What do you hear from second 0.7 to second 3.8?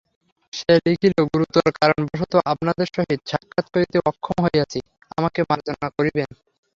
লিখিল, গুরুতর-কারণ-বশত আপনাদের সহিত সাক্ষাৎ